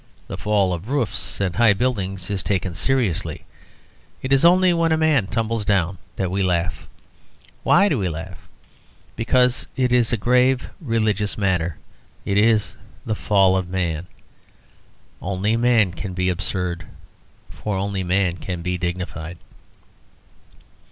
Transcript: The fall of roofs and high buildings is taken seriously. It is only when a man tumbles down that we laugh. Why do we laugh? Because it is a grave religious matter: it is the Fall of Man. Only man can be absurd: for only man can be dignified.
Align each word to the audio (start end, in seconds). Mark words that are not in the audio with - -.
The 0.27 0.35
fall 0.35 0.73
of 0.73 0.89
roofs 0.89 1.39
and 1.39 1.55
high 1.57 1.73
buildings 1.73 2.31
is 2.31 2.41
taken 2.41 2.73
seriously. 2.73 3.45
It 4.23 4.33
is 4.33 4.43
only 4.43 4.73
when 4.73 4.91
a 4.91 4.97
man 4.97 5.27
tumbles 5.27 5.63
down 5.63 5.99
that 6.15 6.31
we 6.31 6.41
laugh. 6.41 6.87
Why 7.61 7.87
do 7.87 7.99
we 7.99 8.09
laugh? 8.09 8.47
Because 9.15 9.67
it 9.77 9.93
is 9.93 10.11
a 10.11 10.17
grave 10.17 10.71
religious 10.81 11.37
matter: 11.37 11.77
it 12.25 12.39
is 12.39 12.77
the 13.05 13.13
Fall 13.13 13.55
of 13.55 13.69
Man. 13.69 14.07
Only 15.21 15.55
man 15.55 15.91
can 15.91 16.15
be 16.15 16.29
absurd: 16.29 16.87
for 17.51 17.77
only 17.77 18.03
man 18.03 18.37
can 18.37 18.63
be 18.63 18.79
dignified. 18.79 19.37